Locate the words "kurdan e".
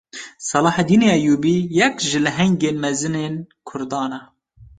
3.67-4.21